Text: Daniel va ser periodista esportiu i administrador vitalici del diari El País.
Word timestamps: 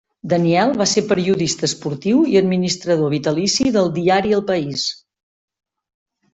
Daniel 0.31 0.71
va 0.79 0.87
ser 0.91 1.03
periodista 1.11 1.67
esportiu 1.67 2.23
i 2.33 2.41
administrador 2.41 3.15
vitalici 3.17 3.69
del 3.79 3.93
diari 4.01 4.37
El 4.41 4.45
País. 4.51 4.91